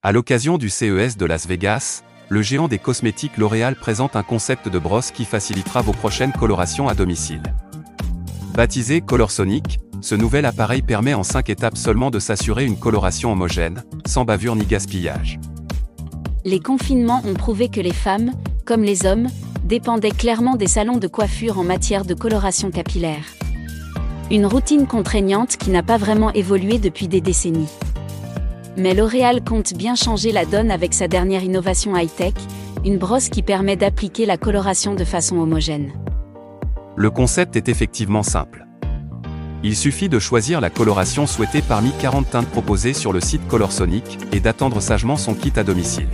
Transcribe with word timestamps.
À 0.00 0.12
l'occasion 0.12 0.58
du 0.58 0.68
CES 0.68 1.16
de 1.16 1.26
Las 1.26 1.48
Vegas, 1.48 2.04
le 2.28 2.40
géant 2.40 2.68
des 2.68 2.78
cosmétiques 2.78 3.36
L'Oréal 3.36 3.74
présente 3.74 4.14
un 4.14 4.22
concept 4.22 4.68
de 4.68 4.78
brosse 4.78 5.10
qui 5.10 5.24
facilitera 5.24 5.82
vos 5.82 5.90
prochaines 5.90 6.30
colorations 6.30 6.86
à 6.86 6.94
domicile. 6.94 7.42
Baptisé 8.54 9.00
Colorsonic, 9.00 9.80
ce 10.00 10.14
nouvel 10.14 10.44
appareil 10.44 10.82
permet 10.82 11.14
en 11.14 11.24
5 11.24 11.50
étapes 11.50 11.76
seulement 11.76 12.12
de 12.12 12.20
s'assurer 12.20 12.64
une 12.64 12.78
coloration 12.78 13.32
homogène, 13.32 13.82
sans 14.06 14.24
bavure 14.24 14.54
ni 14.54 14.66
gaspillage. 14.66 15.40
Les 16.44 16.60
confinements 16.60 17.22
ont 17.26 17.34
prouvé 17.34 17.68
que 17.68 17.80
les 17.80 17.92
femmes, 17.92 18.30
comme 18.64 18.84
les 18.84 19.04
hommes, 19.04 19.26
dépendaient 19.64 20.12
clairement 20.12 20.54
des 20.54 20.68
salons 20.68 20.98
de 20.98 21.08
coiffure 21.08 21.58
en 21.58 21.64
matière 21.64 22.04
de 22.04 22.14
coloration 22.14 22.70
capillaire. 22.70 23.24
Une 24.30 24.46
routine 24.46 24.86
contraignante 24.86 25.56
qui 25.56 25.70
n'a 25.70 25.82
pas 25.82 25.96
vraiment 25.96 26.32
évolué 26.34 26.78
depuis 26.78 27.08
des 27.08 27.20
décennies. 27.20 27.68
Mais 28.78 28.94
L'Oréal 28.94 29.42
compte 29.42 29.74
bien 29.74 29.96
changer 29.96 30.30
la 30.30 30.44
donne 30.44 30.70
avec 30.70 30.94
sa 30.94 31.08
dernière 31.08 31.42
innovation 31.42 31.96
high-tech, 31.96 32.34
une 32.84 32.96
brosse 32.96 33.28
qui 33.28 33.42
permet 33.42 33.74
d'appliquer 33.74 34.24
la 34.24 34.36
coloration 34.36 34.94
de 34.94 35.02
façon 35.02 35.38
homogène. 35.38 35.92
Le 36.94 37.10
concept 37.10 37.56
est 37.56 37.68
effectivement 37.68 38.22
simple. 38.22 38.66
Il 39.64 39.74
suffit 39.74 40.08
de 40.08 40.20
choisir 40.20 40.60
la 40.60 40.70
coloration 40.70 41.26
souhaitée 41.26 41.60
parmi 41.60 41.90
40 42.00 42.30
teintes 42.30 42.48
proposées 42.48 42.92
sur 42.92 43.12
le 43.12 43.20
site 43.20 43.46
Colorsonic 43.48 44.16
et 44.30 44.38
d'attendre 44.38 44.80
sagement 44.80 45.16
son 45.16 45.34
kit 45.34 45.52
à 45.56 45.64
domicile. 45.64 46.08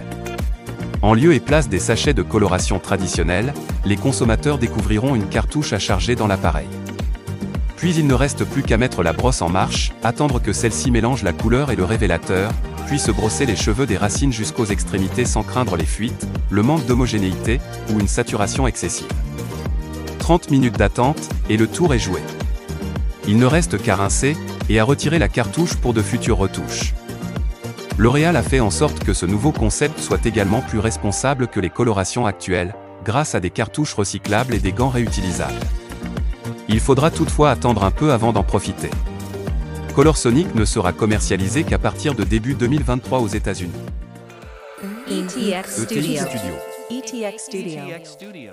En 1.03 1.13
lieu 1.13 1.35
et 1.35 1.41
place 1.41 1.69
des 1.69 1.79
sachets 1.79 2.15
de 2.15 2.23
coloration 2.23 2.79
traditionnels, 2.79 3.53
les 3.85 3.97
consommateurs 3.97 4.57
découvriront 4.57 5.15
une 5.15 5.29
cartouche 5.29 5.75
à 5.75 5.79
charger 5.79 6.17
dans 6.17 6.27
l'appareil. 6.27 6.69
Puis 7.77 7.95
il 7.95 8.07
ne 8.07 8.15
reste 8.15 8.45
plus 8.45 8.63
qu'à 8.63 8.77
mettre 8.77 9.03
la 9.03 9.13
brosse 9.13 9.43
en 9.43 9.49
marche, 9.49 9.93
attendre 10.03 10.41
que 10.41 10.53
celle-ci 10.53 10.91
mélange 10.91 11.23
la 11.23 11.33
couleur 11.33 11.71
et 11.71 11.77
le 11.77 11.85
révélateur, 11.85 12.51
puis 12.87 12.99
se 12.99 13.11
brosser 13.11 13.47
les 13.47 13.57
cheveux 13.57 13.87
des 13.87 13.97
racines 13.97 14.33
jusqu'aux 14.33 14.67
extrémités 14.67 15.25
sans 15.25 15.43
craindre 15.43 15.77
les 15.77 15.87
fuites, 15.87 16.27
le 16.51 16.63
manque 16.63 16.87
d'homogénéité 16.87 17.61
ou 17.93 18.01
une 18.01 18.09
saturation 18.09 18.67
excessive. 18.67 19.09
30 20.19 20.51
minutes 20.51 20.79
d'attente, 20.79 21.29
et 21.51 21.57
le 21.57 21.67
tour 21.67 21.93
est 21.93 21.99
joué. 21.99 22.21
Il 23.27 23.39
ne 23.39 23.47
reste 23.47 23.83
qu'à 23.83 23.97
rincer, 23.97 24.37
et 24.69 24.81
à 24.81 24.85
retirer 24.85 25.19
la 25.19 25.29
cartouche 25.29 25.75
pour 25.75 25.93
de 25.93 26.03
futures 26.03 26.39
retouches. 26.39 26.95
L'Oréal 27.99 28.37
a 28.37 28.43
fait 28.43 28.61
en 28.61 28.71
sorte 28.71 29.05
que 29.05 29.13
ce 29.13 29.27
nouveau 29.27 29.53
concept 29.53 30.01
soit 30.01 30.25
également 30.27 30.63
plus 30.63 30.79
responsable 30.79 31.47
que 31.47 31.61
les 31.61 31.71
colorations 31.71 32.27
actuelles, 32.27 32.75
grâce 33.05 33.35
à 33.35 33.41
des 33.41 33.51
cartouches 33.51 33.95
recyclables 33.95 34.55
et 34.55 34.59
des 34.59 34.73
gants 34.73 34.89
réutilisables. 34.89 35.53
Il 36.69 36.81
faudra 36.81 37.11
toutefois 37.11 37.51
attendre 37.51 37.85
un 37.85 37.91
peu 37.91 38.13
avant 38.13 38.33
d'en 38.33 38.43
profiter. 38.43 38.91
Colorsonic 39.95 40.55
ne 40.55 40.65
sera 40.65 40.93
commercialisé 40.93 41.63
qu'à 41.65 41.79
partir 41.79 42.15
de 42.15 42.25
début 42.25 42.55
2023 42.55 43.21
aux 43.21 43.29
États-Unis. 43.29 43.73
ETX 45.09 45.83
ETX 45.83 46.27
Studio. 46.27 46.55
ETX. 46.91 47.39
Studio. 47.39 48.51